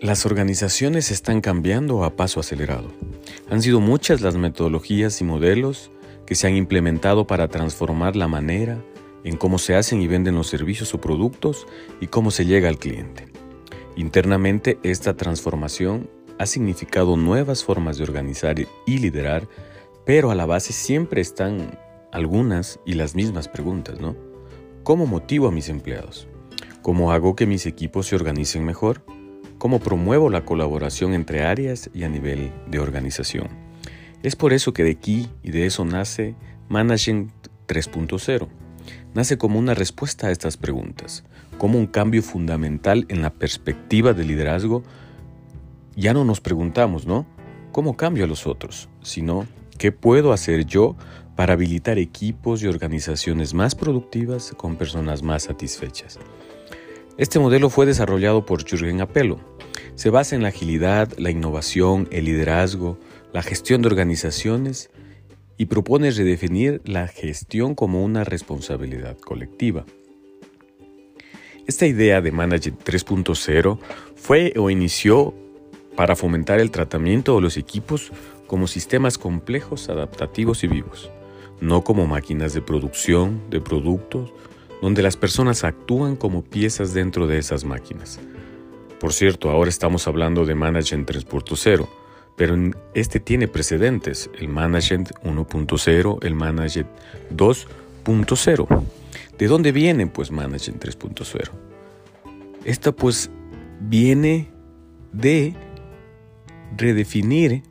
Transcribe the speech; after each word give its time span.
Las 0.00 0.24
organizaciones 0.24 1.10
están 1.10 1.42
cambiando 1.42 2.04
a 2.04 2.16
paso 2.16 2.40
acelerado. 2.40 2.90
Han 3.50 3.60
sido 3.60 3.80
muchas 3.80 4.22
las 4.22 4.34
metodologías 4.34 5.20
y 5.20 5.24
modelos 5.24 5.90
que 6.24 6.34
se 6.34 6.46
han 6.46 6.56
implementado 6.56 7.26
para 7.26 7.48
transformar 7.48 8.16
la 8.16 8.26
manera 8.26 8.82
en 9.24 9.36
cómo 9.36 9.58
se 9.58 9.74
hacen 9.76 10.00
y 10.00 10.06
venden 10.06 10.36
los 10.36 10.46
servicios 10.46 10.94
o 10.94 11.02
productos 11.02 11.66
y 12.00 12.06
cómo 12.06 12.30
se 12.30 12.46
llega 12.46 12.70
al 12.70 12.78
cliente. 12.78 13.26
Internamente, 13.94 14.78
esta 14.82 15.18
transformación 15.18 16.08
ha 16.38 16.46
significado 16.46 17.18
nuevas 17.18 17.62
formas 17.62 17.98
de 17.98 18.04
organizar 18.04 18.56
y 18.58 18.98
liderar, 18.98 19.48
pero 20.06 20.30
a 20.30 20.34
la 20.34 20.46
base 20.46 20.72
siempre 20.72 21.20
están 21.20 21.78
algunas 22.10 22.80
y 22.86 22.94
las 22.94 23.14
mismas 23.14 23.48
preguntas, 23.48 24.00
¿no? 24.00 24.16
¿Cómo 24.82 25.04
motivo 25.04 25.48
a 25.48 25.52
mis 25.52 25.68
empleados? 25.68 26.26
¿Cómo 26.80 27.12
hago 27.12 27.36
que 27.36 27.44
mis 27.44 27.66
equipos 27.66 28.06
se 28.06 28.16
organicen 28.16 28.64
mejor? 28.64 29.02
Cómo 29.60 29.78
promuevo 29.78 30.30
la 30.30 30.46
colaboración 30.46 31.12
entre 31.12 31.42
áreas 31.42 31.90
y 31.92 32.04
a 32.04 32.08
nivel 32.08 32.50
de 32.70 32.78
organización. 32.78 33.48
Es 34.22 34.34
por 34.34 34.54
eso 34.54 34.72
que 34.72 34.82
de 34.82 34.92
aquí 34.92 35.28
y 35.42 35.50
de 35.50 35.66
eso 35.66 35.84
nace 35.84 36.34
Management 36.70 37.30
3.0. 37.68 38.48
Nace 39.12 39.36
como 39.36 39.58
una 39.58 39.74
respuesta 39.74 40.28
a 40.28 40.30
estas 40.30 40.56
preguntas, 40.56 41.24
como 41.58 41.78
un 41.78 41.86
cambio 41.86 42.22
fundamental 42.22 43.04
en 43.10 43.20
la 43.20 43.34
perspectiva 43.34 44.14
de 44.14 44.24
liderazgo. 44.24 44.82
Ya 45.94 46.14
no 46.14 46.24
nos 46.24 46.40
preguntamos, 46.40 47.06
¿no? 47.06 47.26
¿Cómo 47.70 47.98
cambio 47.98 48.24
a 48.24 48.28
los 48.28 48.46
otros? 48.46 48.88
Sino, 49.02 49.46
¿qué 49.76 49.92
puedo 49.92 50.32
hacer 50.32 50.64
yo 50.64 50.96
para 51.36 51.52
habilitar 51.52 51.98
equipos 51.98 52.62
y 52.62 52.66
organizaciones 52.66 53.52
más 53.52 53.74
productivas 53.74 54.54
con 54.56 54.76
personas 54.76 55.22
más 55.22 55.42
satisfechas? 55.42 56.18
Este 57.20 57.38
modelo 57.38 57.68
fue 57.68 57.84
desarrollado 57.84 58.46
por 58.46 58.64
Jürgen 58.64 59.02
Apello. 59.02 59.36
Se 59.94 60.08
basa 60.08 60.34
en 60.36 60.42
la 60.42 60.48
agilidad, 60.48 61.12
la 61.18 61.30
innovación, 61.30 62.08
el 62.10 62.24
liderazgo, 62.24 62.98
la 63.34 63.42
gestión 63.42 63.82
de 63.82 63.88
organizaciones 63.88 64.88
y 65.58 65.66
propone 65.66 66.12
redefinir 66.12 66.80
la 66.86 67.08
gestión 67.08 67.74
como 67.74 68.02
una 68.02 68.24
responsabilidad 68.24 69.18
colectiva. 69.18 69.84
Esta 71.66 71.86
idea 71.86 72.22
de 72.22 72.32
Management 72.32 72.82
3.0 72.84 73.78
fue 74.16 74.54
o 74.56 74.70
inició 74.70 75.34
para 75.96 76.16
fomentar 76.16 76.58
el 76.58 76.70
tratamiento 76.70 77.34
de 77.34 77.42
los 77.42 77.58
equipos 77.58 78.12
como 78.46 78.66
sistemas 78.66 79.18
complejos, 79.18 79.90
adaptativos 79.90 80.64
y 80.64 80.68
vivos, 80.68 81.10
no 81.60 81.84
como 81.84 82.06
máquinas 82.06 82.54
de 82.54 82.62
producción 82.62 83.42
de 83.50 83.60
productos 83.60 84.32
donde 84.80 85.02
las 85.02 85.16
personas 85.16 85.64
actúan 85.64 86.16
como 86.16 86.42
piezas 86.42 86.94
dentro 86.94 87.26
de 87.26 87.38
esas 87.38 87.64
máquinas. 87.64 88.18
Por 88.98 89.12
cierto, 89.12 89.50
ahora 89.50 89.70
estamos 89.70 90.06
hablando 90.06 90.44
de 90.44 90.54
Management 90.54 91.10
3.0, 91.10 91.88
pero 92.36 92.56
este 92.94 93.20
tiene 93.20 93.48
precedentes, 93.48 94.30
el 94.38 94.48
Management 94.48 95.10
1.0, 95.24 96.24
el 96.24 96.34
Management 96.34 96.90
2.0. 97.34 98.82
¿De 99.38 99.46
dónde 99.46 99.72
viene 99.72 100.06
pues 100.06 100.30
Management 100.30 100.84
3.0? 100.84 101.50
Esta 102.64 102.92
pues 102.92 103.30
viene 103.80 104.50
de 105.12 105.54
redefinir 106.76 107.62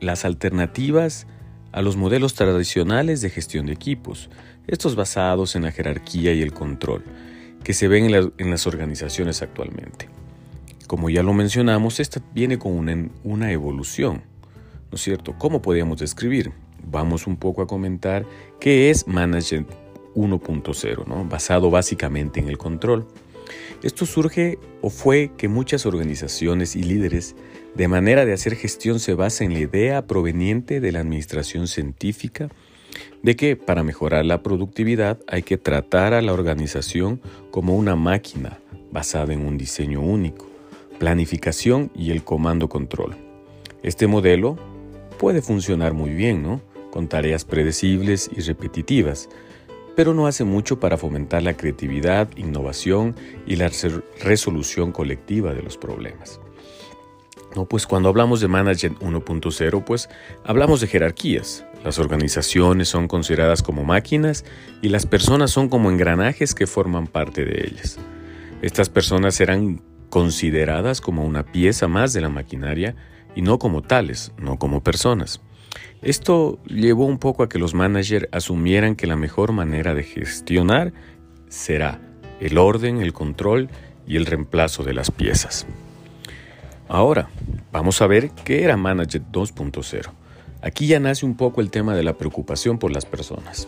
las 0.00 0.24
alternativas 0.24 1.26
a 1.70 1.80
los 1.80 1.96
modelos 1.96 2.34
tradicionales 2.34 3.20
de 3.20 3.30
gestión 3.30 3.66
de 3.66 3.72
equipos 3.72 4.28
estos 4.66 4.96
basados 4.96 5.56
en 5.56 5.62
la 5.62 5.72
jerarquía 5.72 6.32
y 6.32 6.42
el 6.42 6.52
control 6.52 7.04
que 7.62 7.74
se 7.74 7.88
ven 7.88 8.12
en, 8.38 8.50
las 8.50 8.66
organizaciones 8.66 9.42
actualmente. 9.42 10.08
Como 10.86 11.10
ya 11.10 11.22
lo 11.22 11.32
mencionamos, 11.32 12.00
esta 12.00 12.20
viene 12.34 12.58
con 12.58 12.72
una, 13.24 13.52
evolución, 13.52 14.22
¿no 14.90 14.96
es 14.96 15.00
cierto? 15.00 15.34
¿Cómo 15.38 15.62
podríamos 15.62 15.98
describir? 15.98 16.52
Vamos 16.84 17.26
un 17.26 17.36
poco 17.36 17.62
a 17.62 17.66
comentar 17.66 18.26
qué 18.60 18.90
es 18.90 19.06
Management 19.06 19.70
1.0, 20.14 21.06
¿no? 21.06 21.24
basado 21.24 21.70
básicamente 21.70 22.40
en 22.40 22.48
el 22.48 22.58
control. 22.58 23.06
Esto 23.82 24.06
surge 24.06 24.58
o 24.80 24.90
fue 24.90 25.32
que 25.36 25.48
muchas 25.48 25.86
organizaciones 25.86 26.76
y 26.76 26.82
líderes 26.82 27.34
de 27.74 27.88
manera 27.88 28.24
de 28.24 28.32
hacer 28.32 28.54
gestión 28.54 29.00
se 29.00 29.14
basa 29.14 29.44
en 29.44 29.54
la 29.54 29.60
idea 29.60 30.06
proveniente 30.06 30.80
de 30.80 30.92
la 30.92 31.00
administración 31.00 31.66
científica 31.66 32.48
de 33.22 33.36
que 33.36 33.56
para 33.56 33.82
mejorar 33.82 34.24
la 34.24 34.42
productividad 34.42 35.18
hay 35.26 35.42
que 35.42 35.58
tratar 35.58 36.14
a 36.14 36.22
la 36.22 36.32
organización 36.32 37.20
como 37.50 37.76
una 37.76 37.96
máquina 37.96 38.58
basada 38.90 39.32
en 39.32 39.46
un 39.46 39.58
diseño 39.58 40.00
único, 40.00 40.46
planificación 40.98 41.90
y 41.94 42.10
el 42.10 42.24
comando 42.24 42.68
control. 42.68 43.16
Este 43.82 44.06
modelo 44.06 44.56
puede 45.18 45.42
funcionar 45.42 45.94
muy 45.94 46.10
bien, 46.10 46.42
¿no? 46.42 46.60
Con 46.90 47.08
tareas 47.08 47.44
predecibles 47.44 48.30
y 48.36 48.40
repetitivas, 48.40 49.28
pero 49.96 50.14
no 50.14 50.26
hace 50.26 50.44
mucho 50.44 50.80
para 50.80 50.96
fomentar 50.96 51.42
la 51.42 51.56
creatividad, 51.56 52.28
innovación 52.36 53.14
y 53.46 53.56
la 53.56 53.70
resolución 54.22 54.92
colectiva 54.92 55.54
de 55.54 55.62
los 55.62 55.76
problemas. 55.76 56.40
No, 57.54 57.66
pues 57.66 57.86
cuando 57.86 58.08
hablamos 58.08 58.40
de 58.40 58.48
Management 58.48 58.98
1.0, 59.00 59.84
pues 59.84 60.08
hablamos 60.44 60.80
de 60.80 60.86
jerarquías. 60.86 61.64
Las 61.84 61.98
organizaciones 61.98 62.88
son 62.88 63.08
consideradas 63.08 63.62
como 63.62 63.84
máquinas 63.84 64.44
y 64.82 64.88
las 64.88 65.04
personas 65.06 65.50
son 65.50 65.68
como 65.68 65.90
engranajes 65.90 66.54
que 66.54 66.66
forman 66.66 67.06
parte 67.06 67.44
de 67.44 67.66
ellas. 67.66 67.98
Estas 68.62 68.88
personas 68.88 69.34
serán 69.34 69.82
consideradas 70.08 71.00
como 71.00 71.24
una 71.24 71.42
pieza 71.42 71.88
más 71.88 72.12
de 72.12 72.20
la 72.20 72.28
maquinaria 72.28 72.94
y 73.34 73.42
no 73.42 73.58
como 73.58 73.82
tales, 73.82 74.32
no 74.38 74.58
como 74.58 74.82
personas. 74.82 75.40
Esto 76.02 76.62
llevó 76.66 77.06
un 77.06 77.18
poco 77.18 77.42
a 77.42 77.48
que 77.48 77.58
los 77.58 77.74
managers 77.74 78.28
asumieran 78.30 78.94
que 78.94 79.06
la 79.06 79.16
mejor 79.16 79.52
manera 79.52 79.94
de 79.94 80.04
gestionar 80.04 80.92
será 81.48 82.00
el 82.40 82.58
orden, 82.58 83.00
el 83.00 83.12
control 83.12 83.68
y 84.06 84.16
el 84.16 84.26
reemplazo 84.26 84.84
de 84.84 84.94
las 84.94 85.10
piezas. 85.10 85.66
Ahora, 86.88 87.30
vamos 87.72 88.02
a 88.02 88.06
ver 88.06 88.30
qué 88.44 88.64
era 88.64 88.76
Manager 88.76 89.22
2.0. 89.32 90.21
Aquí 90.62 90.86
ya 90.86 91.00
nace 91.00 91.26
un 91.26 91.36
poco 91.36 91.60
el 91.60 91.70
tema 91.70 91.96
de 91.96 92.04
la 92.04 92.16
preocupación 92.16 92.78
por 92.78 92.92
las 92.92 93.04
personas. 93.04 93.66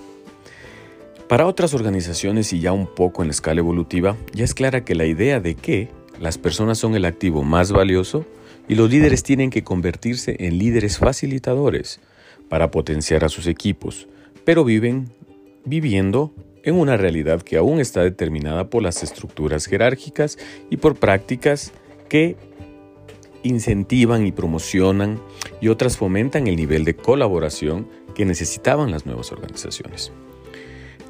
Para 1.28 1.46
otras 1.46 1.74
organizaciones 1.74 2.52
y 2.52 2.60
ya 2.60 2.72
un 2.72 2.86
poco 2.86 3.22
en 3.22 3.28
la 3.28 3.32
escala 3.32 3.60
evolutiva, 3.60 4.16
ya 4.32 4.44
es 4.44 4.54
clara 4.54 4.84
que 4.84 4.94
la 4.94 5.04
idea 5.04 5.40
de 5.40 5.56
que 5.56 5.88
las 6.20 6.38
personas 6.38 6.78
son 6.78 6.94
el 6.94 7.04
activo 7.04 7.42
más 7.42 7.72
valioso 7.72 8.24
y 8.68 8.76
los 8.76 8.90
líderes 8.90 9.24
tienen 9.24 9.50
que 9.50 9.64
convertirse 9.64 10.36
en 10.38 10.58
líderes 10.58 10.98
facilitadores 10.98 12.00
para 12.48 12.70
potenciar 12.70 13.24
a 13.24 13.28
sus 13.28 13.48
equipos, 13.48 14.06
pero 14.44 14.64
viven 14.64 15.10
viviendo 15.64 16.32
en 16.62 16.76
una 16.76 16.96
realidad 16.96 17.42
que 17.42 17.56
aún 17.56 17.80
está 17.80 18.02
determinada 18.02 18.70
por 18.70 18.82
las 18.82 19.02
estructuras 19.02 19.66
jerárquicas 19.66 20.38
y 20.70 20.76
por 20.76 20.94
prácticas 20.94 21.72
que 22.08 22.36
incentivan 23.44 24.26
y 24.26 24.32
promocionan 24.32 25.20
y 25.60 25.68
otras 25.68 25.96
fomentan 25.96 26.48
el 26.48 26.56
nivel 26.56 26.84
de 26.84 26.96
colaboración 26.96 27.86
que 28.14 28.24
necesitaban 28.24 28.90
las 28.90 29.06
nuevas 29.06 29.30
organizaciones. 29.30 30.12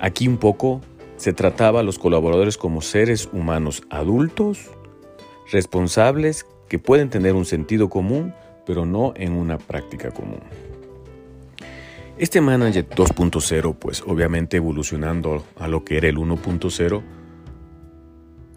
Aquí 0.01 0.29
un 0.29 0.37
poco 0.37 0.83
se 1.17 1.33
trataba 1.33 1.81
a 1.81 1.83
los 1.83 1.99
colaboradores 1.99 2.59
como 2.59 2.83
seres 2.83 3.29
humanos 3.33 3.83
adultos, 3.89 4.71
responsables, 5.51 6.47
que 6.69 6.79
pueden 6.79 7.09
tener 7.09 7.35
un 7.35 7.45
sentido 7.45 7.89
común, 7.89 8.35
pero 8.67 8.85
no 8.85 9.15
en 9.17 9.33
una 9.33 9.59
práctica 9.59 10.11
común. 10.11 10.41
Este 12.17 12.41
Manager 12.41 12.89
2.0, 12.89 13.75
pues 13.77 14.03
obviamente 14.07 14.57
evolucionando 14.57 15.45
a 15.59 15.69
lo 15.69 15.85
que 15.85 15.97
era 15.97 16.09
el 16.09 16.17
1.0, 16.17 17.03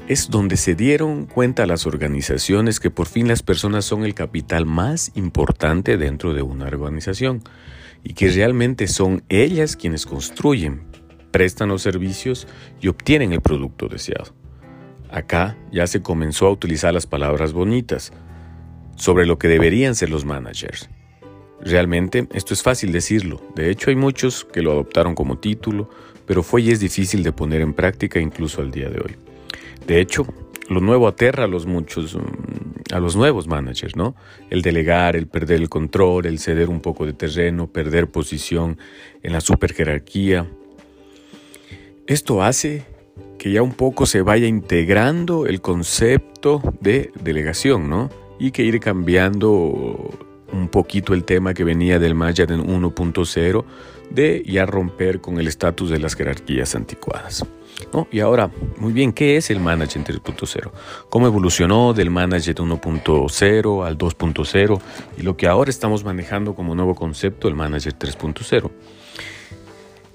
es 0.07 0.29
donde 0.29 0.55
se 0.55 0.73
dieron 0.73 1.25
cuenta 1.25 1.65
las 1.65 1.85
organizaciones 1.85 2.79
que 2.79 2.89
por 2.89 3.07
fin 3.07 3.27
las 3.27 3.43
personas 3.43 3.83
son 3.83 4.05
el 4.05 4.13
capital 4.13 4.65
más 4.65 5.11
importante 5.15 5.97
dentro 5.97 6.33
de 6.33 6.41
una 6.41 6.65
organización 6.65 7.43
y 8.03 8.13
que 8.13 8.29
realmente 8.29 8.87
son 8.87 9.23
ellas 9.27 9.75
quienes 9.75 10.05
construyen, 10.05 10.83
prestan 11.31 11.69
los 11.69 11.81
servicios 11.81 12.47
y 12.79 12.87
obtienen 12.87 13.33
el 13.33 13.41
producto 13.41 13.89
deseado. 13.89 14.33
Acá 15.11 15.57
ya 15.73 15.87
se 15.87 16.01
comenzó 16.01 16.47
a 16.47 16.51
utilizar 16.51 16.93
las 16.93 17.05
palabras 17.05 17.51
bonitas 17.51 18.13
sobre 18.95 19.25
lo 19.25 19.37
que 19.37 19.49
deberían 19.49 19.93
ser 19.93 20.09
los 20.09 20.23
managers. 20.23 20.89
Realmente 21.59 22.29
esto 22.33 22.53
es 22.53 22.63
fácil 22.63 22.93
decirlo, 22.93 23.41
de 23.55 23.69
hecho 23.69 23.89
hay 23.89 23.97
muchos 23.97 24.45
que 24.45 24.61
lo 24.61 24.71
adoptaron 24.71 25.15
como 25.15 25.37
título, 25.37 25.89
pero 26.25 26.43
fue 26.43 26.61
y 26.61 26.71
es 26.71 26.79
difícil 26.79 27.23
de 27.23 27.33
poner 27.33 27.59
en 27.59 27.73
práctica 27.73 28.19
incluso 28.21 28.61
al 28.61 28.71
día 28.71 28.89
de 28.89 28.99
hoy. 28.99 29.26
De 29.85 30.01
hecho, 30.01 30.25
lo 30.69 30.81
nuevo 30.81 31.07
aterra 31.07 31.45
a 31.45 31.47
los 31.47 31.65
muchos, 31.65 32.15
mm, 32.15 32.93
a 32.93 32.99
los 32.99 33.15
nuevos 33.15 33.47
managers, 33.47 33.95
¿no? 33.95 34.15
El 34.49 34.61
delegar, 34.61 35.15
el 35.15 35.27
perder 35.27 35.61
el 35.61 35.69
control, 35.69 36.25
el 36.25 36.39
ceder 36.39 36.69
un 36.69 36.81
poco 36.81 37.05
de 37.05 37.13
terreno, 37.13 37.67
perder 37.67 38.09
posición 38.09 38.77
en 39.23 39.33
la 39.33 39.41
superjerarquía. 39.41 40.47
Esto 42.07 42.41
hace 42.41 42.85
que 43.37 43.51
ya 43.51 43.61
un 43.61 43.73
poco 43.73 44.05
se 44.05 44.21
vaya 44.21 44.47
integrando 44.47 45.45
el 45.45 45.61
concepto 45.61 46.61
de 46.81 47.11
delegación, 47.21 47.89
¿no? 47.89 48.09
y 48.39 48.51
que 48.51 48.63
ir 48.63 48.79
cambiando 48.79 50.09
un 50.51 50.67
poquito 50.69 51.13
el 51.13 51.23
tema 51.23 51.53
que 51.53 51.63
venía 51.63 51.99
del 51.99 52.15
Management 52.15 52.65
1.0 52.65 53.65
de 54.09 54.43
ya 54.45 54.65
romper 54.65 55.21
con 55.21 55.39
el 55.39 55.47
estatus 55.47 55.89
de 55.89 55.99
las 55.99 56.15
jerarquías 56.15 56.75
anticuadas. 56.75 57.45
Y 58.11 58.19
ahora, 58.19 58.51
muy 58.77 58.91
bien, 58.91 59.13
¿qué 59.13 59.37
es 59.37 59.49
el 59.49 59.59
Management 59.59 60.09
3.0? 60.09 60.71
¿Cómo 61.09 61.27
evolucionó 61.27 61.93
del 61.93 62.09
Management 62.09 62.59
1.0 62.59 63.85
al 63.85 63.97
2.0 63.97 64.81
y 65.17 65.21
lo 65.21 65.37
que 65.37 65.47
ahora 65.47 65.69
estamos 65.69 66.03
manejando 66.03 66.55
como 66.55 66.75
nuevo 66.75 66.95
concepto, 66.95 67.47
el 67.47 67.55
Manager 67.55 67.93
3.0? 67.93 68.71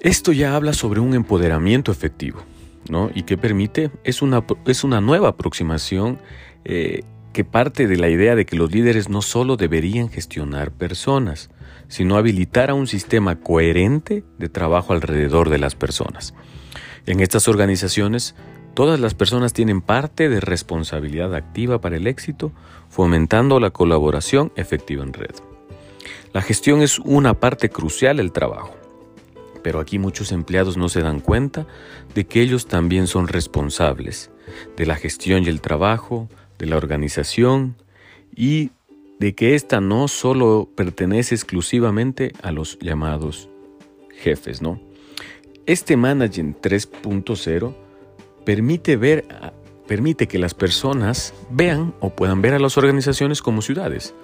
Esto 0.01 0.33
ya 0.33 0.57
habla 0.57 0.73
sobre 0.73 1.01
un 1.01 1.15
empoderamiento 1.15 1.93
efectivo, 1.93 2.43
¿no? 2.91 3.11
Y 3.15 3.23
que 3.23 3.39
permite, 3.39 3.91
es 4.03 4.21
una, 4.23 4.45
es 4.67 4.83
una 4.83 5.01
nueva 5.01 5.29
aproximación 5.29 6.19
eh, 6.65 7.03
que 7.33 7.45
parte 7.45 7.87
de 7.87 7.97
la 7.97 8.09
idea 8.09 8.37
de 8.37 8.47
que 8.47 8.57
los 8.57 8.71
líderes 8.71 9.09
no 9.09 9.23
solo 9.23 9.57
deberían 9.57 10.09
gestionar 10.09 10.71
personas, 10.71 11.51
sino 11.89 12.17
habilitar 12.17 12.71
a 12.71 12.75
un 12.75 12.87
sistema 12.87 13.37
coherente 13.41 14.25
de 14.39 14.49
trabajo 14.49 14.93
alrededor 14.93 15.51
de 15.51 15.59
las 15.59 15.75
personas. 15.75 16.35
En 17.07 17.21
estas 17.21 17.49
organizaciones, 17.49 18.35
todas 18.75 19.01
las 19.01 19.15
personas 19.15 19.53
tienen 19.53 19.81
parte 19.81 20.29
de 20.29 20.41
responsabilidad 20.41 21.35
activa 21.35 21.81
para 21.81 21.97
el 21.97 22.07
éxito, 22.07 22.53
fomentando 22.89 23.61
la 23.61 23.71
colaboración 23.71 24.53
efectiva 24.57 25.03
en 25.03 25.13
red. 25.13 25.35
La 26.33 26.43
gestión 26.43 26.81
es 26.81 26.99
una 26.99 27.35
parte 27.35 27.69
crucial 27.69 28.17
del 28.19 28.33
trabajo, 28.33 28.75
pero 29.63 29.81
aquí 29.81 29.99
muchos 29.99 30.33
empleados 30.33 30.77
no 30.77 30.89
se 30.89 31.03
dan 31.03 31.21
cuenta 31.21 31.67
de 32.15 32.27
que 32.27 32.41
ellos 32.41 32.67
también 32.67 33.07
son 33.07 33.29
responsables 33.29 34.31
de 34.77 34.87
la 34.87 34.97
gestión 34.97 35.45
y 35.45 35.49
el 35.49 35.61
trabajo, 35.61 36.29
de 36.63 36.69
la 36.69 36.77
organización 36.77 37.75
y 38.37 38.71
de 39.19 39.35
que 39.35 39.57
ésta 39.57 39.81
no 39.81 40.07
solo 40.07 40.69
pertenece 40.77 41.35
exclusivamente 41.35 42.33
a 42.41 42.53
los 42.53 42.79
llamados 42.79 43.49
jefes, 44.17 44.63
¿no? 44.63 44.81
Este 45.67 45.97
Management 45.97 46.65
3.0 46.65 47.75
permite 48.45 48.97
ver 48.97 49.25
permite 49.89 50.29
que 50.29 50.39
las 50.39 50.55
personas 50.55 51.35
vean 51.51 51.95
o 51.99 52.11
puedan 52.11 52.43
ver 52.43 52.55
a 52.55 52.61
las 52.61 52.79
organizaciones 52.79 53.43
como 53.43 53.61
ciudades. 53.61 54.15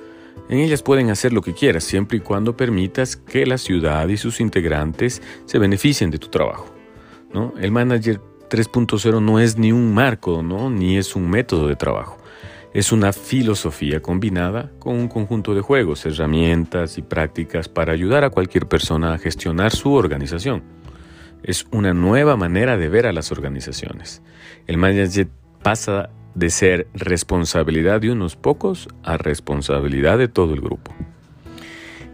En 0.48 0.60
ellas 0.60 0.82
pueden 0.82 1.10
hacer 1.10 1.32
lo 1.32 1.42
que 1.42 1.54
quieras, 1.54 1.82
siempre 1.82 2.18
y 2.18 2.20
cuando 2.20 2.56
permitas 2.56 3.16
que 3.16 3.46
la 3.46 3.58
ciudad 3.58 4.06
y 4.06 4.16
sus 4.16 4.40
integrantes 4.40 5.20
se 5.44 5.58
beneficien 5.58 6.12
de 6.12 6.18
tu 6.18 6.28
trabajo. 6.28 6.72
¿no? 7.34 7.52
El 7.60 7.72
Manager 7.72 8.20
3.0 8.48 9.20
no 9.20 9.40
es 9.40 9.58
ni 9.58 9.72
un 9.72 9.92
marco, 9.92 10.44
¿no? 10.44 10.70
ni 10.70 10.96
es 10.96 11.16
un 11.16 11.28
método 11.28 11.66
de 11.66 11.74
trabajo. 11.74 12.17
Es 12.78 12.92
una 12.92 13.12
filosofía 13.12 14.00
combinada 14.00 14.70
con 14.78 14.94
un 14.94 15.08
conjunto 15.08 15.52
de 15.52 15.62
juegos, 15.62 16.06
herramientas 16.06 16.96
y 16.96 17.02
prácticas 17.02 17.68
para 17.68 17.92
ayudar 17.92 18.22
a 18.22 18.30
cualquier 18.30 18.68
persona 18.68 19.12
a 19.14 19.18
gestionar 19.18 19.72
su 19.72 19.94
organización. 19.94 20.62
Es 21.42 21.66
una 21.72 21.92
nueva 21.92 22.36
manera 22.36 22.76
de 22.76 22.88
ver 22.88 23.08
a 23.08 23.12
las 23.12 23.32
organizaciones. 23.32 24.22
El 24.68 24.76
management 24.76 25.28
pasa 25.60 26.10
de 26.36 26.50
ser 26.50 26.86
responsabilidad 26.94 28.00
de 28.00 28.12
unos 28.12 28.36
pocos 28.36 28.86
a 29.02 29.16
responsabilidad 29.16 30.16
de 30.16 30.28
todo 30.28 30.54
el 30.54 30.60
grupo. 30.60 30.94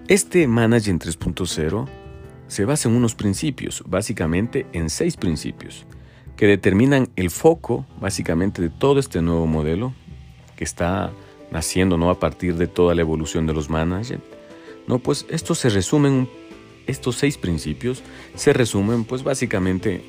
Este 0.08 0.48
Management 0.48 1.04
3.0 1.04 1.86
se 2.46 2.64
basa 2.64 2.88
en 2.88 2.96
unos 2.96 3.14
principios, 3.14 3.84
básicamente 3.86 4.64
en 4.72 4.88
seis 4.88 5.18
principios, 5.18 5.84
que 6.36 6.46
determinan 6.46 7.10
el 7.16 7.28
foco, 7.28 7.84
básicamente, 8.00 8.62
de 8.62 8.70
todo 8.70 8.98
este 8.98 9.20
nuevo 9.20 9.46
modelo 9.46 9.92
que 10.56 10.64
está 10.64 11.12
naciendo 11.50 11.96
¿no? 11.96 12.10
a 12.10 12.18
partir 12.18 12.56
de 12.56 12.66
toda 12.66 12.94
la 12.94 13.00
evolución 13.00 13.46
de 13.46 13.54
los 13.54 13.70
managers. 13.70 14.22
No, 14.86 14.98
pues 14.98 15.26
esto 15.30 15.54
se 15.54 15.70
resume 15.70 16.08
en 16.08 16.14
un 16.14 16.28
estos 16.86 17.16
seis 17.16 17.38
principios 17.38 18.02
se 18.34 18.52
resumen 18.52 19.04
pues 19.04 19.22
básicamente 19.22 20.02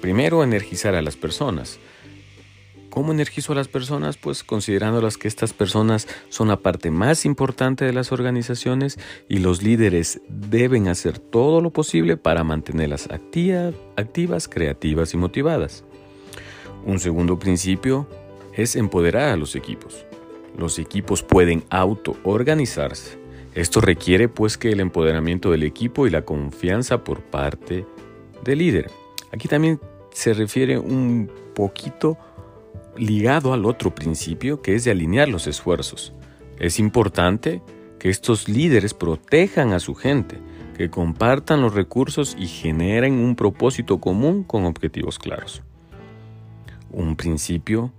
primero 0.00 0.44
energizar 0.44 0.94
a 0.94 1.02
las 1.02 1.16
personas. 1.16 1.78
¿Cómo 2.90 3.10
energizo 3.10 3.52
a 3.52 3.56
las 3.56 3.68
personas? 3.68 4.18
Pues 4.18 4.44
considerándolas 4.44 5.16
que 5.16 5.26
estas 5.26 5.54
personas 5.54 6.06
son 6.28 6.48
la 6.48 6.58
parte 6.58 6.90
más 6.90 7.24
importante 7.24 7.86
de 7.86 7.94
las 7.94 8.12
organizaciones 8.12 8.98
y 9.30 9.38
los 9.38 9.62
líderes 9.62 10.20
deben 10.28 10.88
hacer 10.88 11.18
todo 11.18 11.62
lo 11.62 11.70
posible 11.70 12.18
para 12.18 12.44
mantenerlas 12.44 13.08
activas, 13.10 14.46
creativas 14.46 15.14
y 15.14 15.16
motivadas. 15.16 15.84
Un 16.84 17.00
segundo 17.00 17.38
principio 17.38 18.06
es 18.54 18.76
empoderar 18.76 19.30
a 19.30 19.36
los 19.36 19.56
equipos. 19.56 20.06
Los 20.56 20.78
equipos 20.78 21.22
pueden 21.22 21.64
auto-organizarse 21.70 23.22
esto 23.54 23.82
requiere 23.82 24.28
pues 24.28 24.56
que 24.56 24.70
el 24.70 24.80
empoderamiento 24.80 25.50
del 25.50 25.62
equipo 25.62 26.06
y 26.06 26.10
la 26.10 26.22
confianza 26.22 27.04
por 27.04 27.20
parte 27.20 27.86
del 28.44 28.58
líder. 28.58 28.90
Aquí 29.30 29.46
también 29.46 29.78
se 30.10 30.32
refiere 30.32 30.78
un 30.78 31.30
poquito 31.54 32.16
ligado 32.96 33.52
al 33.52 33.66
otro 33.66 33.94
principio 33.94 34.62
que 34.62 34.74
es 34.74 34.84
de 34.84 34.90
alinear 34.90 35.28
los 35.28 35.46
esfuerzos. 35.46 36.14
Es 36.58 36.78
importante 36.78 37.60
que 37.98 38.08
estos 38.08 38.48
líderes 38.48 38.94
protejan 38.94 39.74
a 39.74 39.80
su 39.80 39.94
gente, 39.94 40.38
que 40.76 40.88
compartan 40.88 41.60
los 41.60 41.74
recursos 41.74 42.34
y 42.38 42.46
generen 42.46 43.14
un 43.14 43.36
propósito 43.36 44.00
común 44.00 44.44
con 44.44 44.64
objetivos 44.64 45.18
claros. 45.18 45.62
Un 46.90 47.16
principio 47.16 47.92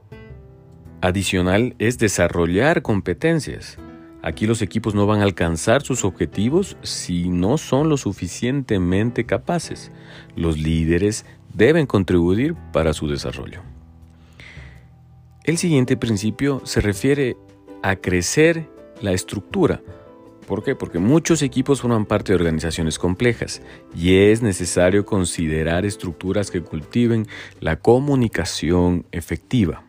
adicional 1.04 1.76
es 1.80 1.98
desarrollar 1.98 2.82
competencias. 2.82 3.78
Aquí 4.22 4.48
los 4.48 4.62
equipos 4.62 4.96
no 4.96 5.06
van 5.06 5.20
a 5.20 5.24
alcanzar 5.24 5.82
sus 5.82 6.06
objetivos 6.06 6.78
si 6.82 7.28
no 7.28 7.58
son 7.58 7.90
lo 7.90 7.98
suficientemente 7.98 9.26
capaces. 9.26 9.92
Los 10.38 10.58
líderes 10.58 11.26
deben 11.54 11.88
contribuir 11.88 12.56
para 12.72 12.94
su 12.94 13.10
desarrollo. 13.10 13.60
El 15.44 15.58
siguiente 15.58 15.98
principio 15.98 16.62
se 16.64 16.80
refiere 16.80 17.36
a 17.82 17.98
crecer 17.98 18.70
la 19.02 19.12
estructura. 19.12 19.82
¿Por 20.48 20.64
qué? 20.64 20.74
Porque 20.74 21.00
muchos 21.00 21.42
equipos 21.42 21.82
forman 21.82 22.06
parte 22.06 22.32
de 22.32 22.38
organizaciones 22.38 22.98
complejas 22.98 23.62
y 23.94 24.16
es 24.16 24.42
necesario 24.42 25.06
considerar 25.06 25.86
estructuras 25.86 26.50
que 26.50 26.62
cultiven 26.62 27.28
la 27.60 27.76
comunicación 27.76 29.06
efectiva. 29.12 29.84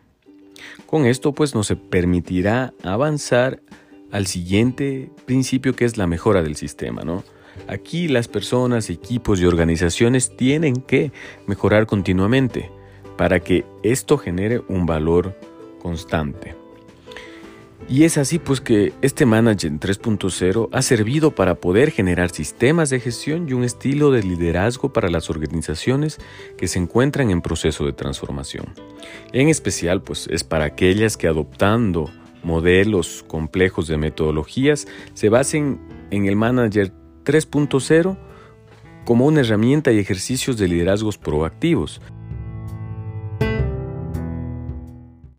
Con 0.85 1.05
esto 1.05 1.33
pues 1.33 1.55
nos 1.55 1.73
permitirá 1.89 2.73
avanzar 2.83 3.61
al 4.11 4.27
siguiente 4.27 5.09
principio 5.25 5.75
que 5.75 5.85
es 5.85 5.97
la 5.97 6.07
mejora 6.07 6.41
del 6.41 6.55
sistema, 6.55 7.03
¿no? 7.03 7.23
Aquí 7.67 8.07
las 8.07 8.27
personas, 8.27 8.89
equipos 8.89 9.39
y 9.39 9.45
organizaciones 9.45 10.35
tienen 10.35 10.75
que 10.75 11.11
mejorar 11.47 11.85
continuamente 11.85 12.69
para 13.17 13.39
que 13.39 13.65
esto 13.83 14.17
genere 14.17 14.61
un 14.67 14.85
valor 14.85 15.37
constante. 15.81 16.64
Y 17.87 18.03
es 18.03 18.17
así 18.17 18.39
pues 18.39 18.61
que 18.61 18.93
este 19.03 19.27
Management 19.27 19.83
3.0 19.83 20.69
ha 20.71 20.81
servido 20.81 21.35
para 21.35 21.55
poder 21.55 21.91
generar 21.91 22.31
sistemas 22.31 22.89
de 22.89 22.99
gestión 22.99 23.47
y 23.47 23.53
un 23.53 23.63
estilo 23.63 24.09
de 24.09 24.23
liderazgo 24.23 24.91
para 24.91 25.09
las 25.09 25.29
organizaciones 25.29 26.17
que 26.57 26.67
se 26.67 26.79
encuentran 26.79 27.29
en 27.29 27.43
proceso 27.43 27.85
de 27.85 27.93
transformación. 27.93 28.73
En 29.33 29.49
especial 29.49 30.01
pues 30.01 30.27
es 30.31 30.43
para 30.43 30.65
aquellas 30.65 31.15
que 31.15 31.27
adoptando 31.27 32.09
modelos 32.41 33.23
complejos 33.27 33.87
de 33.87 33.97
metodologías 33.97 34.87
se 35.13 35.29
basen 35.29 35.79
en 36.09 36.25
el 36.25 36.35
Manager 36.35 36.91
3.0 37.23 38.17
como 39.05 39.27
una 39.27 39.41
herramienta 39.41 39.91
y 39.91 39.99
ejercicios 39.99 40.57
de 40.57 40.67
liderazgos 40.67 41.19
proactivos, 41.19 42.01